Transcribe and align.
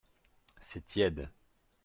C’est 0.61 0.87
tiède. 0.87 1.29